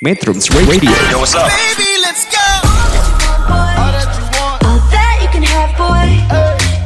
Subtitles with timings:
[0.00, 0.88] Metrums Radio.
[1.12, 1.52] Yo, what's up?
[1.52, 2.40] Baby, let's go.
[3.52, 4.64] All that you want.
[4.64, 6.08] All that you can have, boy.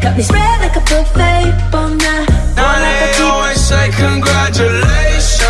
[0.03, 1.55] Got me spread like a buffet.
[1.71, 2.27] Bon night.
[2.59, 5.47] Now they always say congratulations.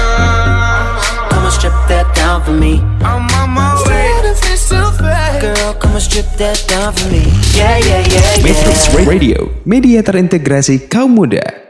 [1.32, 2.84] Come and strip that down for me.
[3.00, 4.12] I'm on my way.
[5.40, 7.24] Girl, come and strip that down for me.
[7.56, 9.08] Yeah, yeah, yeah, Metrums yeah.
[9.08, 11.63] Radio, media terintegrasi kaum muda.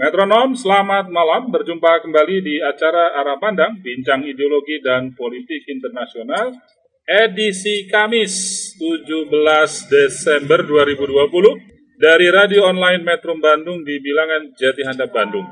[0.00, 1.52] Metronom, selamat malam.
[1.52, 6.56] Berjumpa kembali di acara Arah Pandang, Bincang Ideologi dan Politik Internasional,
[7.04, 8.32] edisi Kamis
[8.80, 9.28] 17
[9.92, 15.44] Desember 2020 dari Radio Online Metro Bandung di bilangan Jati Handap Bandung.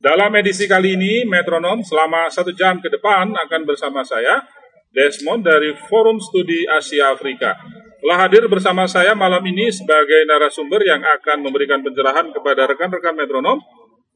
[0.00, 4.40] Dalam edisi kali ini, Metronom selama satu jam ke depan akan bersama saya,
[4.88, 7.60] Desmond dari Forum Studi Asia Afrika.
[8.00, 13.60] Telah hadir bersama saya malam ini sebagai narasumber yang akan memberikan pencerahan kepada rekan-rekan metronom,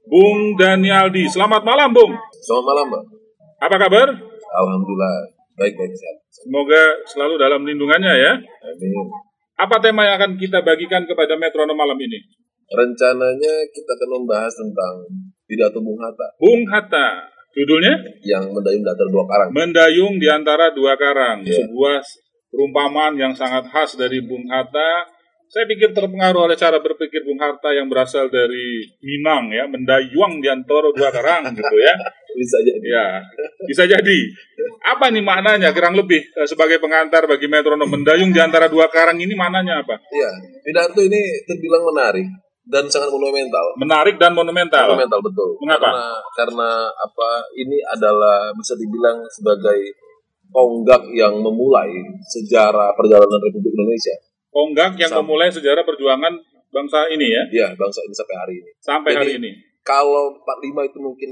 [0.06, 1.26] Bung Danialdi.
[1.26, 2.14] Selamat malam, Bung.
[2.46, 3.04] Selamat malam, Mbak.
[3.66, 4.08] Apa kabar?
[4.56, 5.16] Alhamdulillah,
[5.58, 6.16] baik-baik sehat.
[6.30, 8.32] Semoga selalu dalam lindungannya ya.
[8.38, 9.06] Amin.
[9.56, 12.22] Apa tema yang akan kita bagikan kepada metronom malam ini?
[12.68, 14.94] Rencananya kita akan membahas tentang
[15.46, 17.08] pidato Bung Hatta Bung Hatta.
[17.56, 17.96] Judulnya?
[18.20, 19.48] yang mendayung di antara dua karang.
[19.48, 21.40] Mendayung di antara dua karang.
[21.40, 21.64] Iya.
[21.64, 21.96] Sebuah
[22.52, 25.08] perumpamaan yang sangat khas dari Bung Hatta.
[25.46, 30.48] Saya pikir terpengaruh oleh cara berpikir Bung Hatta yang berasal dari Minang ya, mendayung di
[30.50, 31.94] antara dua karang gitu ya.
[32.36, 32.86] Bisa jadi.
[32.86, 33.06] Ya,
[33.64, 34.18] bisa jadi.
[34.84, 39.16] Apa nih maknanya kurang lebih eh, sebagai pengantar bagi metronom mendayung di antara dua karang
[39.16, 39.96] ini maknanya apa?
[40.12, 40.30] Iya,
[40.66, 42.26] pidato ini terbilang menarik
[42.66, 43.66] dan sangat monumental.
[43.78, 44.90] Menarik dan monumental.
[44.90, 45.48] Monumental betul.
[45.62, 45.86] Mengapa?
[45.86, 47.28] Karena karena apa?
[47.54, 49.78] Ini adalah bisa dibilang sebagai
[50.50, 51.90] tonggak yang memulai
[52.26, 54.16] sejarah perjalanan Republik Indonesia.
[54.48, 56.32] Tonggak yang Sam- memulai sejarah perjuangan
[56.68, 58.70] bangsa ini ya Ya, bangsa ini sampai hari ini.
[58.78, 59.50] sampai Jadi, hari ini.
[59.80, 61.30] Kalau 45 itu mungkin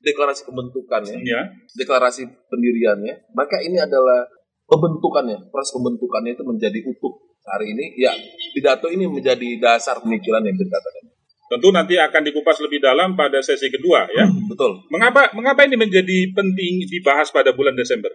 [0.00, 1.46] deklarasi pembentukannya, Ya.
[1.72, 4.26] deklarasi pendiriannya, maka ini adalah
[4.66, 7.14] pembentukannya, proses pembentukannya itu menjadi utuh
[7.44, 7.94] hari ini.
[7.96, 8.10] Ya,
[8.50, 11.04] pidato ini menjadi dasar pemikiran yang dikatakan.
[11.46, 14.24] Tentu nanti akan dikupas lebih dalam pada sesi kedua ya.
[14.48, 14.82] Betul.
[14.88, 18.08] Mengapa mengapa ini menjadi penting dibahas pada bulan Desember?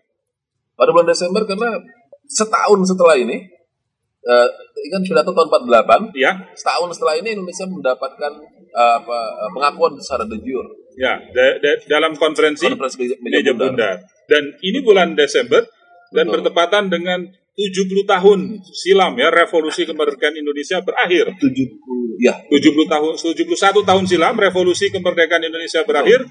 [0.73, 1.77] Pada bulan Desember karena
[2.25, 3.45] setahun setelah ini,
[4.19, 8.31] ini kan pidato tahun 48, Ya, setahun setelah ini Indonesia mendapatkan
[8.67, 10.67] eh, apa eh, pengakuan secara de jure
[10.97, 14.01] ya da- da- dalam konferensi konferensi meja, Meja bundar.
[14.25, 15.63] Dan ini bulan Desember
[16.09, 16.33] dan Betul.
[16.41, 17.19] bertepatan dengan
[17.53, 21.31] 70 tahun silam ya revolusi kemerdekaan Indonesia berakhir.
[21.37, 22.33] 70 ya.
[22.49, 26.25] 70 tahun 71 tahun silam revolusi kemerdekaan Indonesia berakhir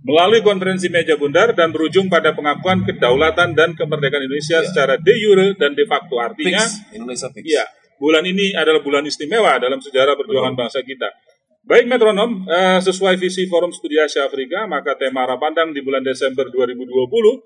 [0.00, 4.66] melalui konferensi meja bundar dan berujung pada pengakuan kedaulatan dan kemerdekaan Indonesia Ya.
[4.66, 7.44] secara de jure dan de facto artinya fix Indonesia fix.
[7.44, 7.64] iya
[8.00, 11.12] bulan ini adalah bulan istimewa dalam sejarah perjuangan bangsa kita.
[11.60, 16.00] Baik metronom, eh, sesuai visi Forum Studi Asia Afrika, maka tema arah pandang di bulan
[16.00, 17.36] Desember 2020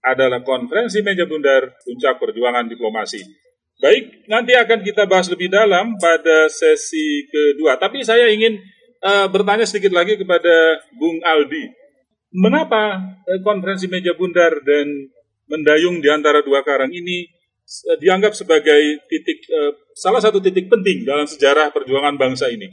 [0.00, 3.20] adalah konferensi meja bundar puncak perjuangan diplomasi.
[3.78, 7.76] Baik, nanti akan kita bahas lebih dalam pada sesi kedua.
[7.76, 8.56] Tapi saya ingin
[8.98, 11.68] eh, bertanya sedikit lagi kepada Bung Aldi.
[12.28, 14.86] Mengapa eh, konferensi meja bundar dan
[15.48, 17.24] mendayung di antara dua karang ini
[17.64, 22.68] eh, dianggap sebagai titik eh, salah satu titik penting dalam sejarah perjuangan bangsa ini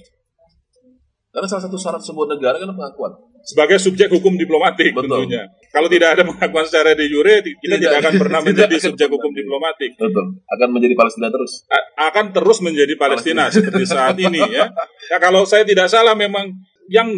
[1.32, 3.12] Karena salah satu syarat sebuah negara kan pengakuan.
[3.46, 5.28] sebagai subjek hukum diplomatik Betul.
[5.30, 5.46] tentunya.
[5.70, 8.02] Kalau tidak ada pengakuan secara de jure, kita tidak, Tidak.
[8.02, 9.92] akan pernah menjadi akan subjek hukum diplomatik.
[10.00, 10.26] Betul.
[10.50, 11.62] Akan menjadi Palestina terus.
[11.68, 14.66] A- akan terus menjadi Palestina seperti saat ini ya.
[15.12, 16.56] Ya kalau saya tidak salah memang
[16.88, 17.12] yang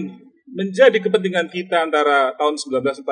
[0.48, 3.04] menjadi kepentingan kita antara tahun 1945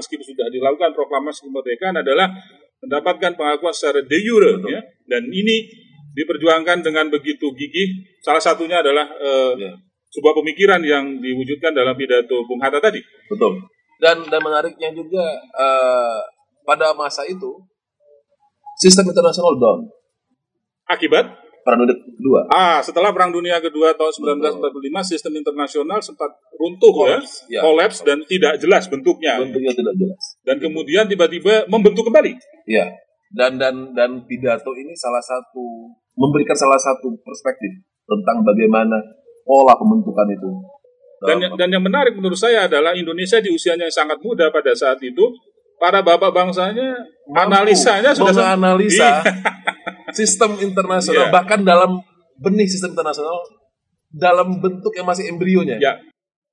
[0.00, 2.32] meskipun sudah dilakukan proklamasi kemerdekaan adalah
[2.80, 4.72] mendapatkan pengakuan secara de jure Betul.
[4.72, 4.80] ya.
[5.04, 5.68] Dan ini
[6.16, 7.88] diperjuangkan dengan begitu gigih.
[8.24, 9.72] Salah satunya adalah eh, Ya.
[10.10, 12.98] sebuah pemikiran yang diwujudkan dalam pidato Bung Hatta tadi.
[13.28, 13.60] Betul.
[14.00, 16.20] Dan dan menariknya juga eh,
[16.64, 17.60] pada masa itu
[18.80, 19.80] sistem internasional down.
[20.88, 21.28] Akibat
[21.60, 22.40] Perang Dunia Kedua.
[22.50, 24.60] ah setelah Perang Dunia Kedua tahun 1945
[25.06, 27.60] sistem internasional sempat runtuh Kolaps, ya, ya.
[27.62, 29.36] kolaps dan tidak jelas bentuknya.
[29.36, 30.22] Bentuknya tidak jelas.
[30.40, 32.32] Dan kemudian tiba-tiba membentuk kembali.
[32.66, 32.92] Iya.
[33.30, 38.98] Dan dan dan pidato ini salah satu memberikan salah satu perspektif tentang bagaimana
[39.40, 40.50] pola pembentukan itu.
[41.20, 44.72] Dan Dalam- dan yang menarik menurut saya adalah Indonesia di usianya yang sangat muda pada
[44.72, 45.22] saat itu
[45.76, 46.92] para bapak bangsanya
[47.24, 49.32] mampu analisanya sudah menganalisa Iya.
[50.12, 51.34] sistem internasional Iya.
[51.34, 52.00] bahkan dalam
[52.38, 53.36] benih sistem internasional
[54.10, 55.78] dalam bentuk yang masih embrionya.
[55.78, 55.94] Ya.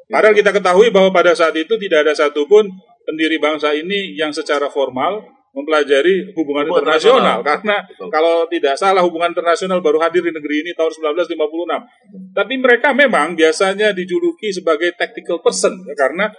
[0.08, 2.70] Padahal kita ketahui bahwa pada saat itu tidak ada satupun
[3.04, 5.20] pendiri bangsa ini yang secara formal
[5.52, 7.40] mempelajari hubungan Hubungan internasional internasional.
[7.42, 8.08] karena Betul.
[8.14, 12.38] kalau tidak salah hubungan internasional baru hadir di negeri ini tahun 1956.
[12.38, 16.30] Tapi mereka memang biasanya dijuluki sebagai tactical person ya, karena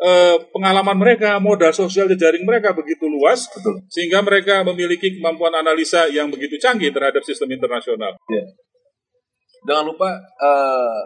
[0.00, 3.84] eh, pengalaman mereka, modal sosial jejaring mereka begitu luas, Betul.
[3.86, 8.14] sehingga mereka memiliki kemampuan analisa yang begitu canggih terhadap sistem internasional.
[8.26, 8.44] Ya.
[9.64, 11.00] Jangan lupa eh,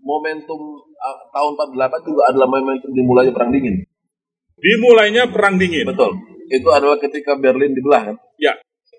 [0.00, 3.76] momentum eh, tahun 48 juga adalah momentum dimulainya perang dingin.
[4.60, 5.88] Dimulainya perang dingin.
[5.88, 6.12] Betul.
[6.50, 8.16] Itu adalah ketika Berlin dibelah kan?
[8.36, 8.52] Ya,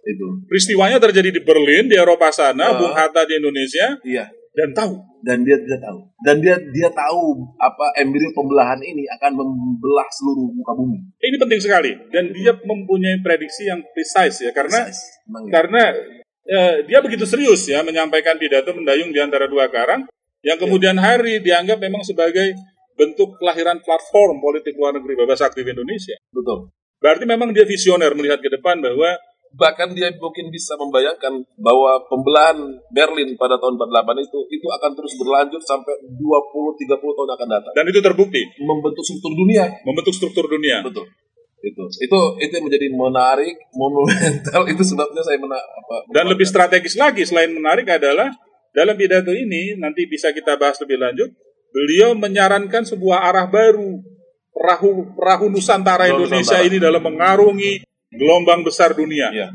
[0.08, 0.42] Itu.
[0.50, 2.78] peristiwanya terjadi di Berlin, di Eropa sana, Ah.
[2.80, 4.26] Bung Hatta di Indonesia, Iya.
[4.52, 6.02] Dan tahu Dan dia dia tahu.
[6.26, 10.98] Dan dia dia tahu apa embrio pembelahan ini akan membelah seluruh muka bumi.
[11.22, 15.22] ini penting sekali dan dia mempunyai prediksi yang precise ya karena Precis.
[15.30, 15.52] Emang ya.
[15.54, 15.84] karena
[16.42, 20.10] eh, dia begitu serius ya menyampaikan pidato mendayung di antara dua karang
[20.42, 22.58] yang kemudian hari dianggap memang sebagai
[22.98, 26.18] bentuk kelahiran platform politik luar negeri bebas aktif Indonesia.
[26.34, 26.74] Betul.
[27.02, 29.18] Berarti memang dia visioner melihat ke depan bahwa
[29.52, 32.56] Bahkan dia mungkin bisa membayangkan bahwa pembelahan
[32.88, 36.24] Berlin pada tahun 48 itu itu akan terus berlanjut sampai 20
[36.88, 37.74] 30 tahun akan datang.
[37.76, 39.68] dan itu terbukti Membentuk struktur dunia.
[39.84, 40.80] membentuk struktur dunia.
[40.88, 41.04] Betul.
[41.62, 41.84] Itu.
[42.02, 47.22] Itu itu yang menjadi menarik, monumental itu sebabnya saya mena apa Dan lebih strategis lagi
[47.22, 48.34] selain menarik adalah
[48.74, 51.30] dalam pidato ini nanti bisa kita bahas lebih lanjut.
[51.72, 54.00] Beliau menyarankan sebuah arah baru
[54.52, 56.68] perahu perahu Nusantara Indonesia Nusantara.
[56.68, 57.74] ini dalam mengarungi
[58.16, 59.32] gelombang besar dunia.
[59.32, 59.48] Iya.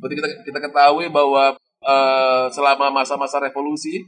[0.00, 1.54] Berarti kita kita ketahui bahwa
[1.84, 4.06] eh, selama masa-masa revolusi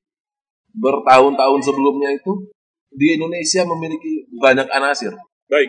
[0.72, 2.48] bertahun-tahun sebelumnya itu
[2.92, 5.12] di Indonesia memiliki banyak anasir.
[5.48, 5.68] Baik,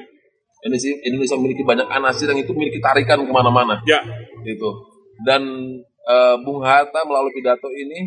[0.64, 3.84] Indonesia, Indonesia memiliki banyak anasir yang itu memiliki tarikan ke mana-mana.
[3.84, 4.00] ya
[4.48, 4.70] Gitu.
[5.28, 5.44] Dan
[6.08, 8.00] eh, Bung Hatta melalui pidato ini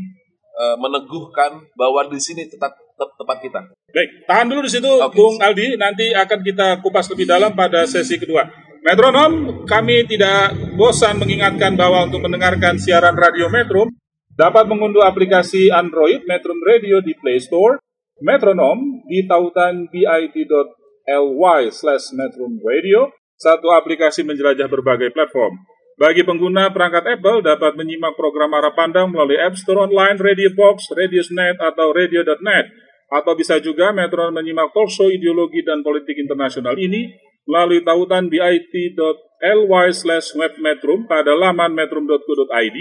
[0.56, 3.60] eh, meneguhkan bahwa di sini tetap tetap tempat kita.
[3.92, 4.10] baik.
[4.24, 5.12] Tahan dulu di situ, Oke.
[5.12, 5.76] Bung Aldi.
[5.76, 8.48] Nanti akan kita kupas lebih dalam pada sesi kedua.
[8.86, 13.90] Metronom, kami tidak bosan mengingatkan bahwa untuk mendengarkan siaran radio Metro
[14.30, 17.82] dapat mengunduh aplikasi Android Metro Radio di Play Store,
[18.22, 25.58] Metronom di tautan bit.ly slash Metrum Radio, satu aplikasi menjelajah berbagai platform.
[25.98, 30.94] Bagi pengguna perangkat Apple dapat menyimak program arah pandang melalui App Store Online, Radio Box,
[30.94, 32.85] Radiosnet, atau Radio.net.
[33.06, 37.14] Atau bisa juga Metronom menyimak talkshow ideologi dan politik internasional ini
[37.46, 42.78] melalui tautan bit.ly slash webmetrum pada laman metrum.co.id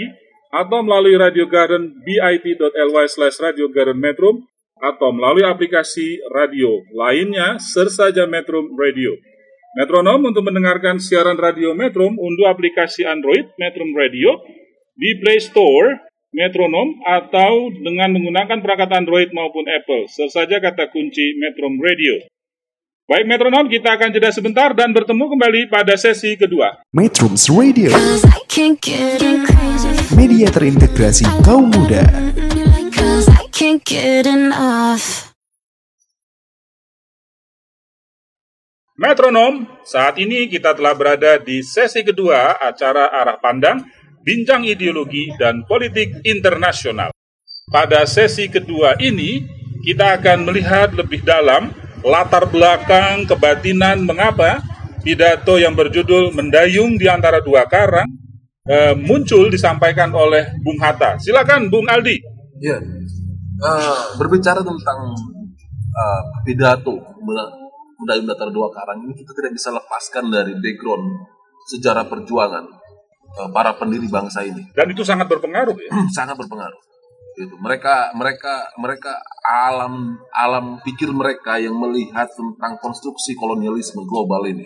[0.50, 4.42] atau melalui Radio Garden bit.ly slash Radio Garden Metrum
[4.76, 9.16] atau melalui aplikasi radio lainnya search saja Metrum Radio.
[9.76, 14.40] Metronom untuk mendengarkan siaran radio Metrum unduh aplikasi Android Metrum Radio
[14.96, 16.05] di Play Store
[16.36, 20.04] Metronom atau dengan menggunakan perangkat Android maupun Apple.
[20.04, 22.28] Search saja kata kunci Metrum Radio.
[23.08, 26.76] Baik Metronom, kita akan jeda sebentar dan bertemu kembali pada sesi kedua.
[26.92, 27.88] Metrums Radio,
[30.12, 32.04] media terintegrasi kaum muda.
[32.92, 35.32] Cause I can't get enough.
[39.00, 43.84] Metronom, saat ini kita telah berada di sesi kedua acara Arah Pandang,
[44.26, 47.14] Bincang Ideologi dan Politik Internasional.
[47.70, 49.38] Pada sesi kedua ini,
[49.86, 51.70] kita akan melihat lebih dalam
[52.02, 54.66] latar belakang kebatinan mengapa
[55.06, 58.10] pidato yang berjudul Mendayung di antara dua karang
[58.66, 61.22] eh, muncul disampaikan oleh Bung Hatta.
[61.22, 62.18] Silakan Bung Aldi.
[62.58, 62.82] Iya.
[63.62, 65.14] Eh, berbicara tentang
[65.70, 66.98] eh, pidato
[67.96, 71.06] Mendayung Datar Dua Karang ini kita tidak bisa lepaskan dari background
[71.72, 72.85] sejarah perjuangan
[73.52, 74.64] para pendiri bangsa ini.
[74.72, 75.90] Dan itu sangat berpengaruh ya.
[76.16, 76.80] sangat berpengaruh.
[77.36, 84.64] Itu mereka mereka mereka alam alam pikir mereka yang melihat tentang konstruksi kolonialisme global ini.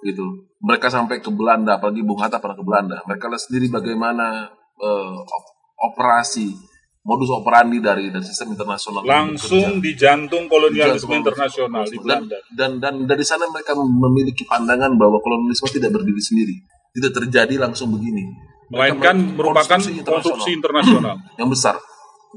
[0.00, 0.48] Gitu.
[0.64, 3.04] Mereka sampai ke Belanda, apalagi Bung Hatta pernah ke Belanda.
[3.04, 4.48] Mereka lihat sendiri bagaimana
[4.80, 5.56] eh, op-
[5.92, 6.56] operasi
[7.00, 12.70] modus operandi dari dari sistem internasional Langsung di jantung kolonialisme Jantung internasional di dan, dan
[12.76, 16.56] dan dari sana mereka memiliki pandangan bahwa kolonialisme tidak berdiri sendiri,
[16.94, 18.24] tidak terjadi langsung begini.
[18.70, 21.16] Melainkan merupakan konstruksi internasional konstruksi internasional.
[21.40, 21.74] yang besar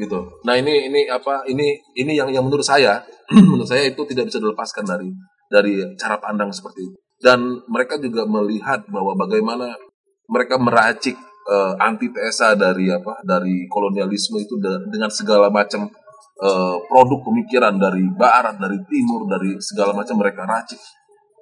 [0.02, 0.20] gitu.
[0.42, 4.42] Nah ini ini apa ini ini yang yang menurut saya menurut saya itu tidak bisa
[4.42, 5.10] dilepaskan dari
[5.50, 6.98] dari cara pandang seperti itu.
[7.22, 9.78] Dan mereka juga melihat bahwa bagaimana
[10.26, 15.86] mereka meracik eh, antitesa dari apa dari kolonialisme itu da- dengan segala macam
[16.42, 20.82] eh, produk pemikiran dari barat, dari timur, dari segala macam mereka racik.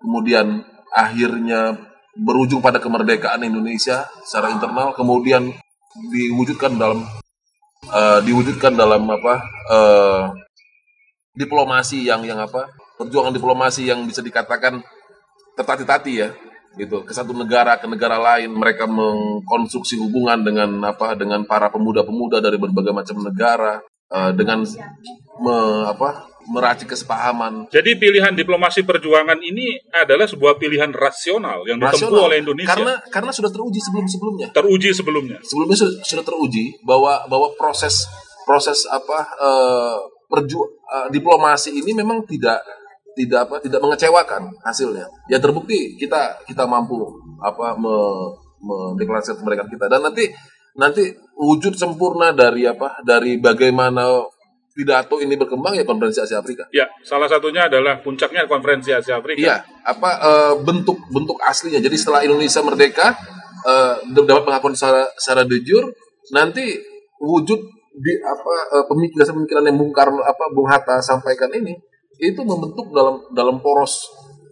[0.03, 0.59] Kemudian
[0.91, 5.51] akhirnya berujung pada kemerdekaan Indonesia secara internal, kemudian
[6.11, 7.03] diwujudkan dalam
[7.87, 9.33] eh, diwujudkan dalam apa
[9.71, 10.23] eh,
[11.35, 12.67] diplomasi yang yang apa
[12.99, 14.83] perjuangan diplomasi yang bisa dikatakan
[15.55, 16.29] tertati-tati ya
[16.79, 17.03] gitu.
[17.03, 22.55] Ke satu negara ke negara lain mereka mengkonstruksi hubungan dengan apa dengan para pemuda-pemuda dari
[22.55, 24.63] berbagai macam negara eh, dengan
[25.39, 32.09] me- apa meracik kesepahaman Jadi pilihan diplomasi perjuangan ini adalah sebuah pilihan rasional yang ditempuh
[32.09, 32.27] rasional.
[32.31, 32.71] oleh Indonesia.
[32.73, 35.37] karena karena sudah teruji sebelum sebelumnya teruji sebelumnya.
[35.45, 38.09] sebelumnya sudah, sudah teruji bahwa bahwa proses
[38.47, 39.97] proses apa eh,
[40.31, 42.63] perju eh, diplomasi ini memang tidak
[43.11, 46.95] tidak apa tidak mengecewakan hasilnya ya terbukti kita kita mampu
[47.43, 47.95] apa me,
[48.63, 50.31] mendeklarasikan kemerdekaan kita dan nanti
[50.79, 54.23] nanti wujud sempurna dari apa dari bagaimana
[54.81, 59.37] pidato ini berkembang ya konferensi Asia Afrika Ya, salah satunya adalah puncaknya konferensi Asia Afrika.
[59.37, 61.77] Iya, apa eh, bentuk bentuk aslinya.
[61.77, 63.13] Jadi setelah Indonesia merdeka
[63.69, 63.95] eh,
[64.25, 65.93] dapat pengakuan secara, secara de jure,
[66.33, 66.73] nanti
[67.21, 67.59] wujud
[67.91, 71.77] di apa eh, pemikiran-pemikiran yang Bung Karno apa Bung Hatta sampaikan ini
[72.17, 74.07] itu membentuk dalam dalam poros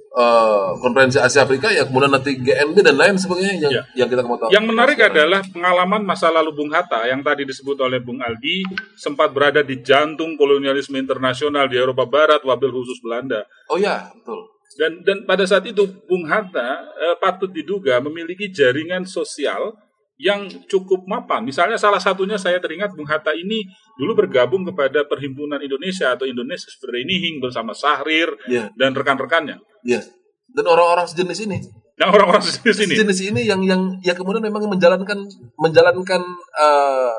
[0.09, 3.83] eh, konferensi Asia Afrika ya kemudian nanti GNB dan lain sebagainya yang Iya.
[4.03, 4.49] yang kita mau tahu.
[4.49, 8.65] Yang menarik adalah pengalaman masa lalu Bung Hatta yang tadi disebut oleh Bung Aldi
[8.97, 13.45] sempat berada di jantung kolonialisme internasional di Eropa Barat, wabil khusus Belanda.
[13.69, 14.49] Oh ya, betul.
[14.79, 19.75] Dan dan pada saat itu Bung Hatta eh, patut diduga memiliki jaringan sosial
[20.19, 21.47] yang cukup mapan.
[21.47, 23.63] Misalnya salah satunya saya teringat Bung Hatta ini
[23.95, 29.63] dulu bergabung kepada Perhimpunan Indonesia atau Indonesia Vereniging bersama Sahrir Iya, dan rekan-rekannya.
[29.87, 30.03] iya.
[30.51, 31.59] Dan orang-orang sejenis ini
[31.99, 32.95] Nah orang-orang di sini.
[32.95, 35.19] jenis ini yang yang ya kemudian memang menjalankan
[35.59, 36.21] menjalankan
[36.55, 37.15] eh,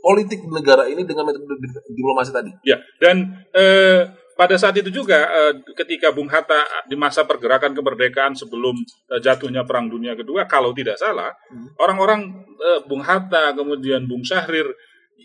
[0.00, 2.48] politik negara ini dengan metode di- diplomasi tadi.
[2.64, 8.32] Ya, dan eh, pada saat itu juga eh, ketika Bung Hatta di masa pergerakan kemerdekaan
[8.32, 8.74] sebelum
[9.12, 11.32] eh, jatuhnya Perang Dunia Kedua, kalau tidak salah,
[11.80, 14.66] orang-orang eh, Bung Hatta kemudian Bung Syahrir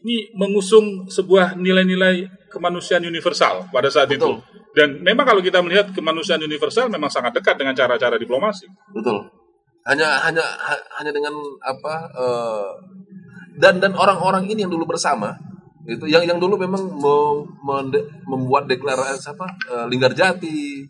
[0.04, 4.40] ini mengusung sebuah nilai-nilai kemanusiaan universal pada saat Betul.
[4.40, 4.62] itu.
[4.78, 8.70] Dan memang kalau kita melihat kemanusiaan universal memang sangat dekat dengan cara-cara diplomasi.
[8.94, 9.26] Betul.
[9.88, 11.34] Hanya hanya ha- hanya dengan
[11.64, 12.70] apa eh,
[13.58, 15.34] dan dan orang-orang ini yang dulu bersama
[15.88, 20.84] itu yang yang dulu memang mem- membuat deklarasi apa eh, Linggarjati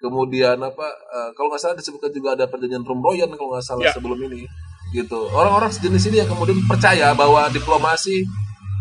[0.00, 3.92] kemudian apa eh, kalau nggak salah disebutkan juga ada perjanjian Romroyan kalau nggak salah Ya.
[3.92, 4.48] sebelum ini
[4.90, 8.24] gitu orang-orang sejenis ini yang kemudian percaya bahwa diplomasi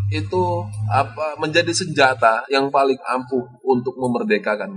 [0.09, 0.43] itu
[0.89, 4.73] apa menjadi senjata yang paling ampuh untuk memerdekakan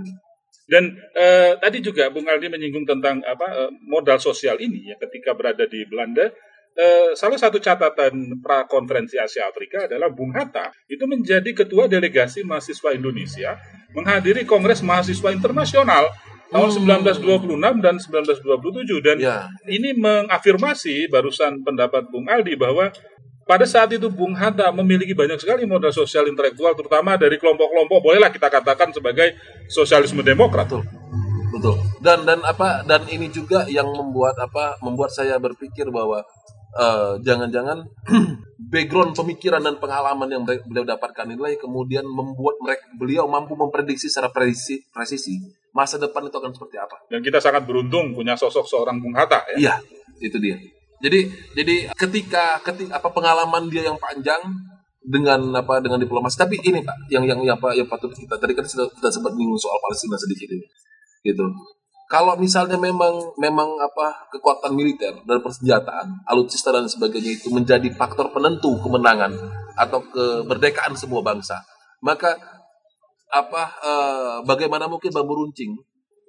[0.63, 5.35] Dan eh, tadi juga Bung Aldi menyinggung tentang apa eh, modal sosial ini ya ketika
[5.35, 6.31] berada di Belanda.
[6.73, 12.41] Eh, salah satu catatan pra konferensi Asia Afrika adalah Bung Hatta itu menjadi ketua delegasi
[12.41, 13.61] mahasiswa Indonesia
[13.93, 16.09] menghadiri Kongres Mahasiswa Internasional
[16.49, 19.37] tahun 1926 dan 1927 dan ya.
[19.69, 22.89] ini mengafirmasi barusan pendapat Bung Aldi bahwa
[23.45, 28.33] pada saat itu Bung Hatta memiliki banyak sekali modal sosial intelektual terutama dari kelompok-kelompok bolehlah
[28.33, 29.37] kita katakan sebagai
[29.69, 30.65] sosialisme demokrat.
[30.73, 30.81] betul.
[31.53, 31.77] Betul.
[32.01, 36.25] Dan dan apa dan ini juga yang membuat apa membuat saya berpikir bahwa
[36.77, 37.85] eh, jangan-jangan
[38.73, 44.09] background pemikiran dan pengalaman yang beliau dapatkan inilah yang kemudian membuat mereka beliau mampu memprediksi
[44.09, 45.37] secara presisi, presisi
[45.73, 46.97] masa depan itu akan seperti apa.
[47.09, 49.57] Dan kita sangat beruntung punya sosok seorang Bung Hatta ya.
[49.57, 49.75] iya
[50.21, 50.57] itu dia.
[51.03, 51.19] Jadi
[51.57, 54.39] jadi ketika ketika apa pengalaman dia yang panjang
[55.03, 58.55] dengan apa dengan diplomasi tapi ini pak yang yang yang apa yang patut kita tadi
[58.55, 60.63] kan sudah kita sempat menyinggung soal Palestina sedikit ini
[61.27, 61.43] gitu
[62.11, 68.29] kalau misalnya memang memang apa kekuatan militer dan persenjataan alutsista dan sebagainya itu menjadi faktor
[68.29, 69.33] penentu kemenangan
[69.79, 71.57] atau kemerdekaan sebuah bangsa
[72.03, 72.37] maka
[73.33, 75.73] apa eh, bagaimana mungkin bambu runcing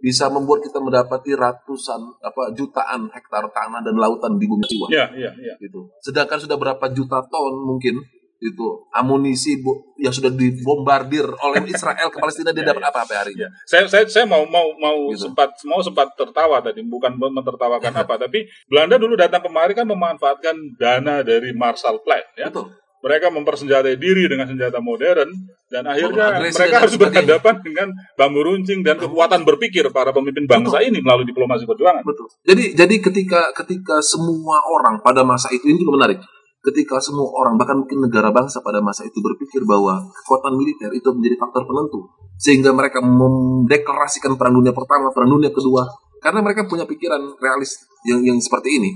[0.04, 5.06] bisa membuat kita mendapati ratusan apa jutaan hektar tanah dan lautan di bumi jiwa Iya,
[5.16, 5.54] iya, iya.
[5.56, 5.88] gitu.
[6.04, 8.04] Sedangkan sudah berapa juta ton mungkin
[8.44, 13.32] itu amunisi bu- yang sudah dibombardir oleh Israel ke Palestina dia dapat apa apa hari
[13.32, 13.44] ini?
[13.44, 13.48] Ya.
[13.64, 15.24] Saya saya saya mau mau mau Gitu.
[15.26, 20.54] sempat mau sempat tertawa tadi bukan mentertawakan apa tapi Belanda dulu datang kemari kan memanfaatkan
[20.76, 22.52] dana dari Marshall Plan ya.
[22.52, 22.68] Betul.
[23.04, 25.28] Mereka mempersenjatai diri dengan senjata modern
[25.68, 30.48] dan akhirnya agresi mereka dan harus berhadapan dengan bambu runcing dan kekuatan berpikir para pemimpin
[30.48, 32.00] bangsa ini melalui diplomasi perjuangan.
[32.00, 32.32] Betul.
[32.48, 36.24] Jadi jadi ketika ketika semua orang pada masa itu ini juga menarik.
[36.64, 41.12] Ketika semua orang bahkan mungkin negara bangsa pada masa itu berpikir bahwa kekuatan militer itu
[41.12, 42.08] menjadi faktor penentu
[42.40, 45.84] sehingga mereka mendeklarasikan perang dunia pertama, perang dunia kedua
[46.24, 48.90] karena mereka punya pikiran realis yang yang seperti ini.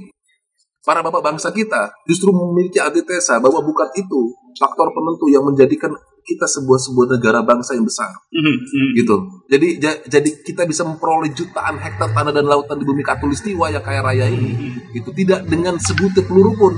[0.80, 4.20] Para bapak bangsa kita justru memiliki antitesa bahwa bukan itu
[4.54, 8.90] faktor penentu yang menjadikan kita sebuah sebuah negara bangsa yang besar Mhm, mhm.
[8.94, 9.16] gitu.
[9.48, 13.80] Jadi ja- jadi kita bisa memperoleh jutaan hektar tanah dan lautan di bumi katulistiwa yang
[13.80, 14.52] kaya raya ini.
[14.92, 16.72] Itu tidak dengan sebutir peluru pun.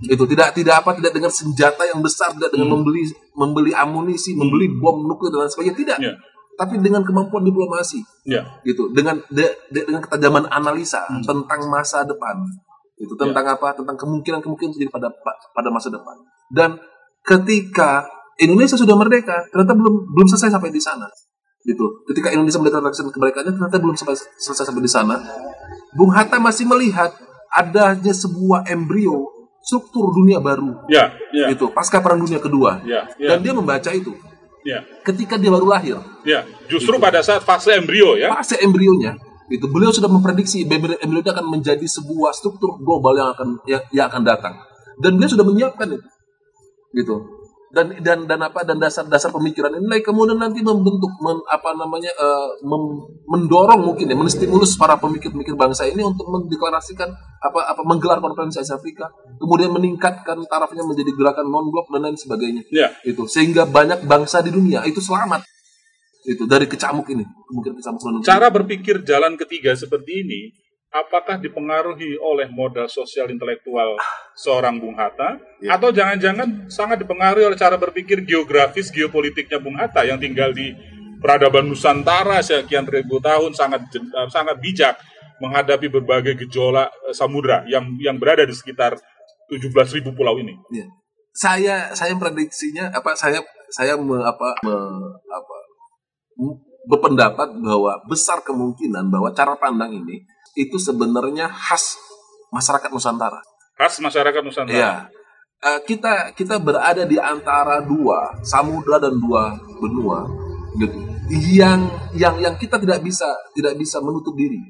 [0.00, 3.02] Itu tidak tidak apa tidak dengan senjata yang besar, tidak dengan membeli
[3.34, 5.98] membeli amunisi, membeli bom nuklir dan lain sebagainya tidak.
[5.98, 6.12] Ya.
[6.54, 8.46] Tapi dengan kemampuan diplomasi Ya.
[8.62, 12.38] gitu, dengan de- de- dengan ketajaman analisa tentang masa depan.
[12.94, 13.74] Itu tentang apa?
[13.74, 16.14] Tentang kemungkinan-kemungkinan terjadi pada pa- pada masa depan.
[16.48, 16.78] Dan
[17.22, 21.06] ketika Indonesia sudah merdeka, ternyata belum belum selesai sampai di sana.
[21.64, 21.84] Gitu.
[22.06, 25.16] Ketika Indonesia mendeklarasikan kemerdekaannya, ternyata belum sampai selesai sampai di sana.
[25.94, 27.14] Bung Hatta masih melihat
[27.50, 29.30] adanya sebuah embrio
[29.64, 30.84] struktur dunia baru.
[30.92, 32.84] Ya, ya, Gitu, pasca Perang Dunia Kedua.
[32.84, 34.12] ya, ya, Dan dia membaca itu
[34.60, 35.96] ya, ketika dia baru lahir.
[36.22, 36.44] ya.
[36.68, 38.28] Justru pada saat fase embrio ya.
[38.36, 39.16] fase embrionya
[39.52, 44.06] itu beliau sudah memprediksi embryo itu akan menjadi sebuah struktur global yang akan yang, yang
[44.08, 44.54] akan datang.
[44.96, 46.08] Dan beliau sudah menyiapkan itu.
[46.94, 47.16] Gitu.
[47.74, 52.48] Dan dan dan apa dan dasar-dasar pemikiran ini kemudian nanti membentuk men, apa namanya eh,
[52.62, 57.10] mem- mendorong mungkin ya menstimulus para pemikir-pemikir bangsa ini untuk mendeklarasikan
[57.42, 59.10] apa apa menggelar konferensi Asia Afrika
[59.42, 62.62] kemudian meningkatkan tarafnya menjadi gerakan non blok dan lain sebagainya.
[62.70, 62.94] Ya.
[63.02, 63.26] itu.
[63.26, 65.42] Sehingga banyak bangsa di dunia itu selamat
[66.24, 70.40] itu dari kecamuk ini mungkin kecamuk Cara berpikir jalan ketiga seperti ini,
[70.88, 73.98] apakah dipengaruhi oleh modal sosial intelektual
[74.32, 75.76] seorang Bung Hatta, Ya.
[75.76, 80.72] atau jangan-jangan sangat dipengaruhi oleh cara berpikir geografis geopolitiknya Bung Hatta yang tinggal di
[81.20, 84.96] peradaban Nusantara sekian ribu tahun sangat eh, sangat bijak
[85.40, 88.96] menghadapi berbagai gejolak eh, samudra yang yang berada di sekitar
[89.52, 90.56] 17.000 pulau ini.
[90.72, 90.86] Iya.
[91.34, 93.42] Saya saya prediksinya apa saya
[93.74, 95.53] saya me, apa me- apa
[96.84, 100.24] berpendapat bahwa besar kemungkinan bahwa cara pandang ini
[100.54, 101.98] itu sebenarnya khas
[102.54, 103.40] masyarakat Nusantara.
[103.74, 104.76] Khas masyarakat Nusantara.
[104.76, 104.94] Iya.
[105.64, 110.28] Eh, kita kita berada di antara dua samudra dan dua benua
[110.76, 110.98] gitu.
[111.56, 113.26] Yang yang yang kita tidak bisa
[113.56, 114.60] tidak bisa menutup diri.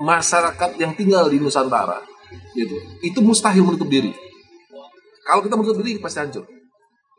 [0.00, 2.02] Masyarakat yang tinggal di Nusantara
[2.52, 2.76] gitu.
[3.00, 4.10] Itu mustahil menutup diri.
[5.24, 6.44] Kalau kita menutup diri pasti hancur.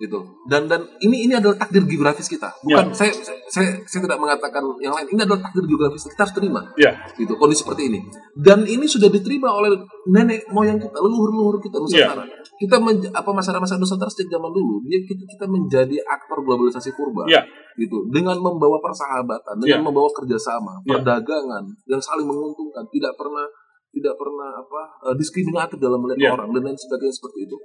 [0.01, 0.17] Gitu.
[0.49, 2.49] Dan dan ini ini adalah takdir geografis kita.
[2.65, 2.97] Bukan Ya.
[2.97, 3.13] saya,
[3.47, 5.05] saya saya tidak mengatakan yang lain.
[5.13, 6.97] Ini adalah takdir geografis kita harus terima Ya.
[7.13, 7.99] gitu kondisi seperti ini
[8.33, 9.75] dan ini sudah diterima oleh
[10.07, 12.23] nenek moyang kita leluhur-leluhur kita Nusantara
[12.57, 17.27] kita menj- apa masyarakat-masyarakat Nusantara sejak zaman dulu dia kita, kita menjadi aktor globalisasi purba
[17.27, 17.43] Ya.
[17.75, 19.85] gitu dengan membawa persahabatan dengan Ya.
[19.85, 20.97] membawa kerjasama Ya.
[20.97, 23.45] perdagangan yang saling menguntungkan tidak pernah
[23.91, 26.31] tidak pernah apa eh, diskriminatif dalam melihat Ya.
[26.33, 27.57] orang dan lain sebagainya seperti itu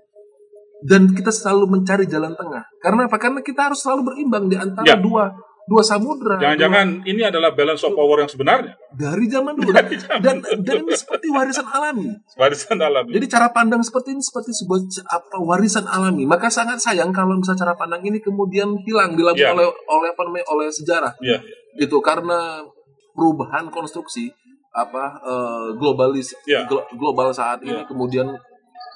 [0.83, 4.85] dan kita selalu mencari jalan tengah karena apa karena kita harus selalu berimbang di antara
[4.85, 4.97] Ya.
[4.97, 5.33] dua
[5.67, 8.79] dua samudra Jangan-jangan ini adalah balance of power yang sebenarnya.
[8.93, 13.03] dari zaman dulu Dari zaman dan dan ini seperti warisan alami Warisan alam.
[13.07, 17.67] jadi cara pandang seperti ini seperti sebuah apa warisan alami maka sangat sayang kalau misalnya
[17.67, 19.51] cara pandang ini kemudian hilang dilakukan Ya.
[19.53, 21.43] oleh oleh apa namanya oleh sejarah Ya.
[21.77, 22.63] itu karena
[23.11, 24.31] perubahan konstruksi
[24.71, 26.63] apa eh, globalis Ya.
[26.65, 27.83] glo- global saat ini Ya.
[27.83, 28.29] kemudian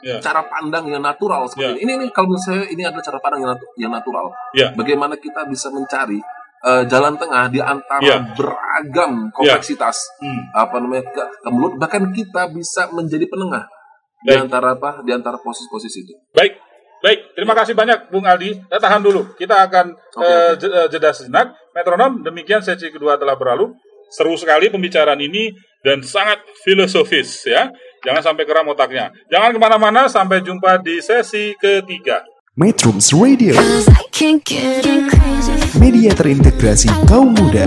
[0.01, 0.17] Ya.
[0.19, 1.77] cara pandang yang natural seperti Ya.
[1.77, 1.81] ini.
[1.85, 4.69] ini ini kalau menurut saya ini adalah cara pandang yang, natu- yang natural Ya.
[4.73, 6.21] bagaimana kita bisa mencari
[6.61, 8.21] eh, jalan tengah di antara Ya.
[8.35, 10.45] beragam kompleksitas Hmm.
[10.53, 13.65] apa namanya ke, ke mulut bahkan kita bisa menjadi penengah
[14.21, 14.45] di Baik.
[14.45, 16.61] antara apa di antara posisi-posisi itu Baik,
[17.01, 17.21] baik.
[17.33, 18.61] Terima kasih banyak, Bung Aldi.
[18.61, 19.33] Kita tahan dulu.
[19.35, 20.57] Kita akan Oke, eh, oke.
[20.59, 21.49] je- eh, jeda sejenak.
[21.73, 23.73] Metronom, demikian sesi kedua telah berlalu.
[24.11, 25.49] Seru sekali pembicaraan ini
[25.81, 27.73] dan sangat filosofis ya.
[28.01, 29.13] Jangan sampai keram otaknya.
[29.29, 30.09] Jangan ke mana-mana.
[30.09, 32.25] Sampai jumpa di sesi ketiga.
[32.57, 33.57] Metrums Radio,
[35.81, 37.65] media terintegrasi kaum muda.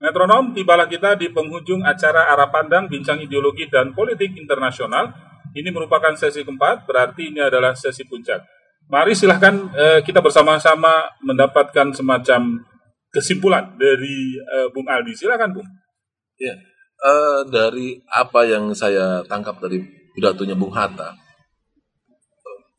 [0.00, 5.33] Metronom, tibalah kita di penghujung acara Arah Pandang Bincang Ideologi dan Politik Internasional.
[5.54, 8.42] Ini merupakan sesi keempat, berarti ini adalah sesi puncak.
[8.90, 12.60] Mari silahkan eh, kita bersama-sama mendapatkan semacam
[13.08, 15.14] kesimpulan dari eh, Bung Aldi.
[15.14, 15.68] Silakan Bung.
[16.34, 16.52] ya
[17.04, 19.78] eh, dari apa yang saya tangkap dari
[20.14, 21.14] pidatonya Bung Hatta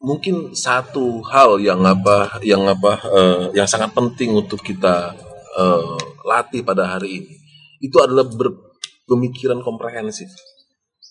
[0.06, 5.18] mungkin satu hal yang apa yang apa eh, yang sangat penting untuk kita
[5.58, 7.34] eh, latih pada hari ini
[7.82, 10.30] itu adalah berpemikiran komprehensif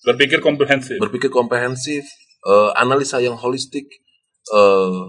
[0.05, 1.01] Berpikir komprehensif.
[1.01, 2.05] berpikir komprehensif,
[2.45, 3.89] eh, analisa yang holistik,
[4.53, 5.03] eh,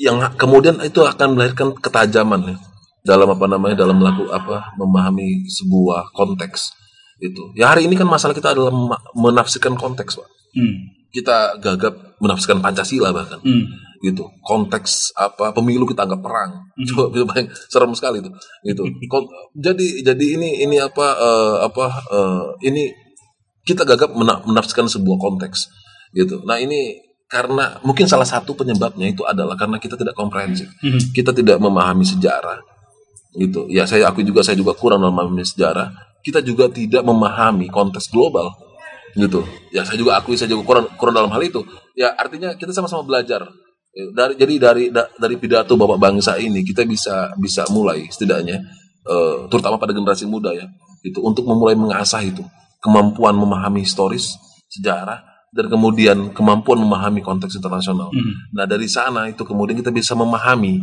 [0.00, 2.56] yang kemudian itu akan melahirkan ketajaman ya
[3.04, 6.72] dalam apa namanya dalam melakukan apa memahami sebuah konteks
[7.20, 7.52] itu.
[7.58, 8.72] Ya hari ini kan masalah kita adalah
[9.12, 10.28] menafsirkan konteks, pak.
[10.56, 10.96] Hmm.
[11.12, 13.64] Kita gagap menafsirkan Pancasila bahkan Hmm.
[13.98, 18.30] gitu konteks apa pemilu kita anggap perang coba itu paling serem sekali itu
[18.62, 18.82] gitu
[19.66, 22.94] jadi jadi ini ini apa eh, apa eh, ini
[23.68, 25.68] kita gagap mena- menafsirkan sebuah konteks
[26.16, 26.40] gitu.
[26.48, 26.96] Nah ini
[27.28, 30.72] karena mungkin salah satu penyebabnya itu adalah karena kita tidak komprehensif.
[30.80, 30.96] Hmm.
[31.12, 32.64] kita tidak memahami sejarah
[33.36, 33.68] gitu.
[33.68, 35.92] Ya saya akui juga saya juga kurang memahami sejarah.
[36.24, 38.56] Kita juga tidak memahami konteks global
[39.12, 39.44] gitu.
[39.68, 41.60] Ya saya juga akui saya juga kurang kurang dalam hal itu.
[41.92, 43.44] Ya artinya kita sama-sama belajar.
[43.92, 48.60] Ya, dari jadi dari da- dari pidato bapak bangsa ini kita bisa bisa mulai setidaknya
[49.08, 50.68] eh, terutama pada generasi muda ya
[51.00, 52.44] itu untuk memulai mengasah itu
[52.78, 54.34] kemampuan memahami historis
[54.68, 58.12] sejarah dan kemudian kemampuan memahami konteks internasional.
[58.52, 60.80] Nah dari sana itu kemudian kita bisa memahami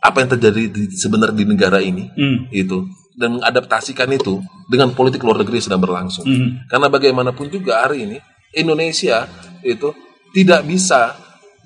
[0.00, 2.46] apa yang terjadi di, sebenarnya di negara ini Hmm.
[2.52, 2.84] itu
[3.16, 6.26] dan mengadaptasikan itu dengan politik luar negeri yang sedang berlangsung.
[6.28, 6.68] Hmm.
[6.68, 8.16] Karena bagaimanapun juga hari ini
[8.52, 9.24] Indonesia
[9.64, 9.92] itu
[10.36, 11.16] tidak bisa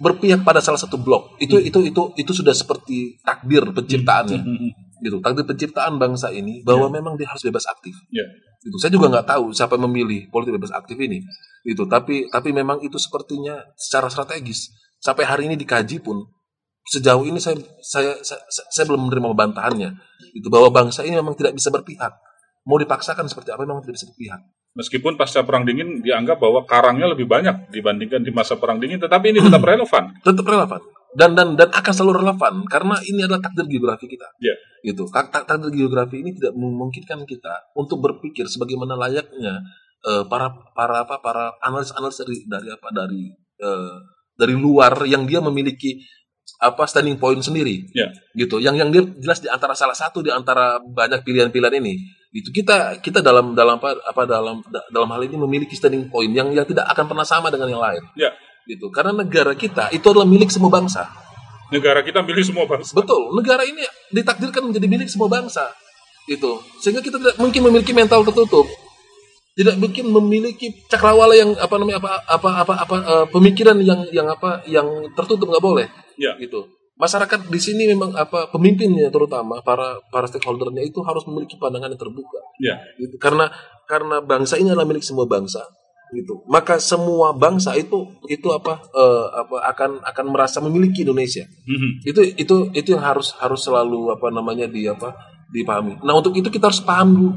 [0.00, 1.36] berpihak pada salah satu blok.
[1.42, 4.40] Itu itu itu itu sudah seperti takdir penciptaannya.
[4.40, 4.70] Hmm.
[5.00, 5.16] Gitu.
[5.24, 7.96] Takdir penciptaan bangsa ini bahwa memang dia harus bebas aktif.
[8.12, 8.24] Ya.
[8.60, 8.76] Gitu.
[8.76, 11.24] Saya juga nggak tahu siapa memilih politik bebas aktif ini.
[11.64, 11.88] Itu.
[11.88, 16.28] Tapi tapi memang itu sepertinya secara strategis sampai hari ini dikaji pun
[16.84, 19.90] sejauh ini saya saya saya, saya belum menerima bantahannya.
[20.36, 22.12] Itu bahwa bangsa ini memang tidak bisa berpihak.
[22.68, 24.40] Mau dipaksakan seperti apa memang tidak bisa berpihak.
[24.70, 29.34] Meskipun pasca perang dingin dianggap bahwa karangnya lebih banyak dibandingkan di masa perang dingin, tetapi
[29.34, 30.14] ini tetap relevan.
[30.22, 30.78] Tetap relevan
[31.12, 34.28] dan dan dan akan selalu relevan karena ini adalah takdir geografi kita.
[34.38, 34.54] Ya.
[34.82, 35.04] Gitu.
[35.10, 39.58] Tak- tak- Takdir geografi ini tidak memungkinkan kita untuk berpikir sebagaimana layaknya
[40.00, 43.22] eh, para para apa para analis-analis dari dari apa dari
[43.58, 43.94] eh,
[44.34, 46.00] dari luar yang dia memiliki
[46.58, 48.10] apa standing point sendiri Ya.
[48.34, 51.94] gitu yang yang dia jelas di antara salah satu di antara banyak pilihan-pilihan ini
[52.30, 56.30] itu kita kita dalam dalam apa, apa dalam da- dalam hal ini memiliki standing point
[56.30, 58.30] yang yang tidak akan pernah sama dengan yang lain Ya.
[58.70, 58.86] Gitu.
[58.94, 61.10] Karena negara kita itu adalah milik semua bangsa.
[61.70, 62.90] Negara kita milih semua bangsa.
[62.94, 65.70] betul negara ini ditakdirkan menjadi milik semua bangsa
[66.26, 68.66] itu sehingga kita tidak mungkin memiliki mental tertutup.
[69.50, 74.26] Tidak mungkin memiliki cakrawala yang apa namanya apa apa apa apa eh, pemikiran yang yang
[74.30, 74.86] apa yang
[75.18, 75.86] tertutup nggak boleh
[76.18, 76.34] Ya.
[76.38, 76.66] gitu.
[77.00, 82.00] Masyarakat di sini memang apa pemimpinnya terutama para para stakeholdernya itu harus memiliki pandangan yang
[82.00, 82.76] terbuka Ya.
[82.98, 83.14] gitu.
[83.18, 83.46] Karena
[83.86, 85.64] karena bangsa ini adalah milik semua bangsa
[86.10, 91.90] gitu maka semua bangsa itu itu apa eh, apa akan akan merasa memiliki Indonesia Mhm.
[92.02, 95.14] itu itu itu yang harus harus selalu apa namanya di apa
[95.48, 97.32] dipahami nah untuk itu kita harus paham dulu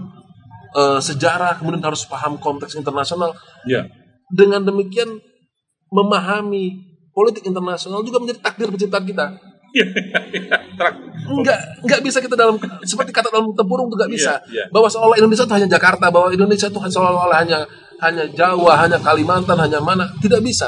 [0.73, 3.85] eh, sejarah kemudian harus paham konteks internasional Ya.
[4.29, 5.21] dengan demikian
[5.87, 6.81] memahami
[7.13, 9.25] politik internasional juga menjadi takdir penciptaan kita
[10.77, 10.93] Trak.
[11.23, 14.63] nggak nggak bisa kita dalam seperti kata dalam tempurung itu nggak bisa Iya, iya.
[14.69, 17.59] bahwa seolah Indonesia itu hanya Jakarta bahwa Indonesia itu seolah-olah hanya
[18.03, 20.67] hanya Jawa hanya Kalimantan hanya mana tidak bisa.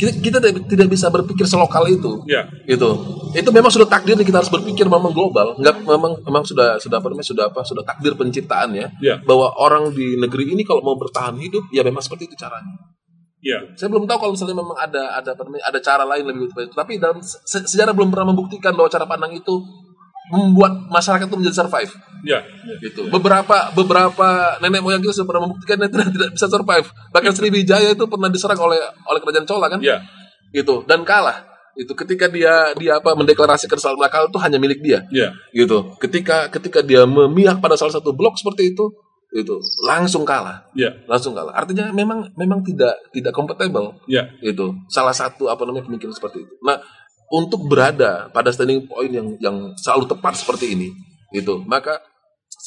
[0.00, 2.24] Kita, kita tidak, tidak bisa berpikir selokal itu.
[2.24, 2.48] Ya.
[2.64, 2.88] gitu.
[3.36, 5.60] Itu memang sudah takdir kita harus berpikir memang global.
[5.60, 9.20] Nggak memang memang sudah sudah apa namanya sudah apa sudah takdir penciptaannya Ya.
[9.20, 12.80] bahwa orang di negeri ini kalau mau bertahan hidup ya memang seperti itu caranya.
[13.40, 13.56] Ya.
[13.72, 16.76] saya belum tahu kalau misalnya memang ada ada apa namanya, ada cara lain lebih baik.
[16.76, 19.64] Tapi dalam se- sejarah belum pernah membuktikan bahwa cara pandang itu
[20.30, 21.92] membuat masyarakat itu menjadi survive.
[22.22, 22.40] Ya.
[22.80, 23.10] gitu.
[23.10, 26.86] Beberapa beberapa nenek moyang kita sudah pernah membuktikan tidak tidak bisa survive.
[27.10, 28.78] Bahkan Sriwijaya itu pernah diserang oleh
[29.10, 29.80] oleh kerajaan Chola kan?
[29.82, 30.00] Ya.
[30.54, 30.86] gitu.
[30.86, 31.50] Dan kalah.
[31.74, 35.02] Itu ketika dia dia apa mendeklarasikan soal nakal itu hanya milik dia.
[35.10, 35.34] Ya.
[35.50, 35.96] gitu.
[35.98, 38.86] Ketika ketika dia memihak pada salah satu blok seperti itu
[39.30, 40.66] itu langsung kalah.
[40.76, 40.90] Ya.
[41.06, 41.54] langsung kalah.
[41.54, 43.96] Artinya memang memang tidak tidak compatible.
[44.06, 44.28] Ya.
[44.44, 46.54] itu salah satu apa namanya pemikiran seperti itu.
[46.62, 46.78] Nah
[47.30, 50.88] untuk berada pada standing point yang yang selalu tepat seperti ini
[51.30, 52.02] itu maka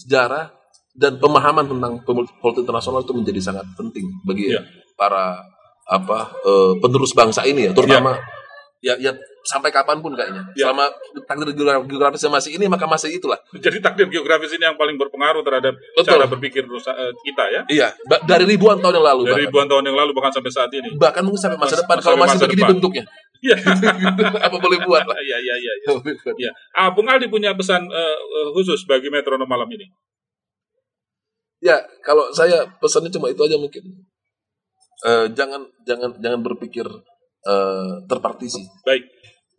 [0.04, 0.56] sejarah
[0.95, 4.62] dan pemahaman tentang politik internasional itu menjadi sangat penting bagi Iya.
[4.95, 5.41] para
[5.84, 8.15] apa eh, penerus bangsa ini ya terutama
[8.80, 9.12] ya ya
[9.43, 10.71] sampai kapan pun kayaknya Iya.
[10.71, 10.88] selama
[11.21, 15.41] takdir geogra- geografisnya masih ini maka masih itulah Jadi takdir geografis ini yang paling berpengaruh
[15.41, 16.08] terhadap Betul.
[16.10, 17.62] cara berpikir eh, kita ya.
[17.67, 19.43] iya ba- dari ribuan tahun yang lalu Dari bahkan.
[19.45, 20.89] ribuan tahun yang lalu bahkan sampai saat ini.
[20.95, 22.71] bahkan mungkin sampai masa Mas- depan sampai kalau masih masa begini depan.
[22.73, 23.03] bentuknya
[23.43, 23.58] Iya.
[24.47, 25.73] apa boleh buat lah Iya, iya, iya.
[25.75, 25.91] iya.
[26.39, 26.51] Ya.
[26.71, 28.17] Ah, Bung Aldi punya pesan eh,
[28.51, 29.84] khusus bagi metronom malam ini.
[31.60, 33.84] Ya, kalau saya pesannya cuma itu aja mungkin.
[35.03, 36.88] Eh, jangan jangan jangan berpikir
[37.43, 38.63] eh, terpartisi.
[38.82, 39.03] Baik.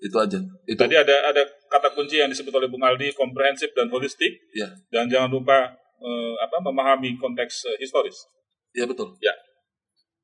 [0.00, 0.38] Itu aja.
[0.68, 0.78] Itu.
[0.78, 5.08] Tadi ada ada kata kunci yang disebut oleh Bung Aldi komprehensif dan holistik Ya, dan
[5.08, 8.26] jangan lupa eh, apa memahami konteks eh, historis.
[8.74, 9.14] ya betul.
[9.22, 9.32] Ya.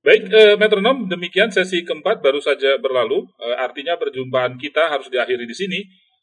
[0.01, 3.29] Baik, eh, metronom, demikian sesi keempat baru saja berlalu.
[3.37, 5.81] Eh, artinya perjumpaan kita harus diakhiri di sini.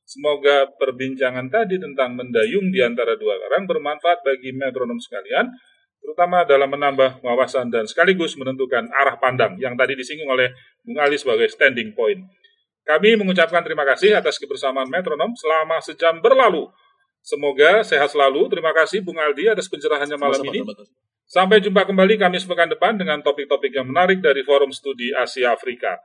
[0.08, 5.52] Semoga perbincangan tadi tentang mendayung di antara dua karang bermanfaat bagi metronom sekalian,
[6.00, 11.20] terutama dalam menambah wawasan dan sekaligus menentukan arah pandang yang tadi disinggung oleh Bung Ali
[11.20, 12.24] sebagai standing point.
[12.88, 16.72] Kami mengucapkan terima kasih atas kebersamaan metronom selama sejam berlalu.
[17.20, 18.48] Semoga sehat selalu.
[18.48, 20.88] Terima kasih Bung Aldi atas pencerahannya malam Sama-sama, ini.
[21.28, 26.00] Sampai jumpa kembali Kamis pekan depan dengan topik-topik yang menarik dari Forum Studi Asia Afrika.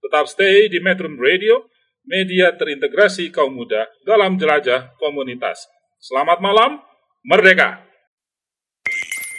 [0.00, 1.68] Tetap stay di Metro Radio,
[2.08, 5.68] media terintegrasi kaum muda dalam jelajah komunitas.
[6.00, 6.80] Selamat malam,
[7.28, 7.84] merdeka!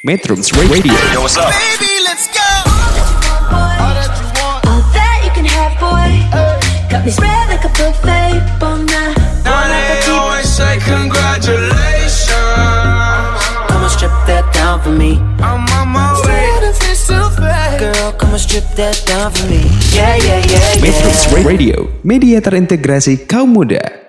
[0.05, 0.93] Metrums Radio.
[3.49, 6.62] All that you can have, boy.
[6.93, 9.17] Got me spread like a buffet bonnet.
[9.41, 12.29] Now they always say congratulations.
[13.65, 15.17] Come on, strip that down for me.
[15.41, 16.53] I'm on my way.
[17.81, 19.65] Girl, come on, strip that down for me.
[19.89, 20.85] Yeah, yeah, yeah, yeah.
[20.85, 24.02] Matrix Radio, media terintegrasi kaum muda.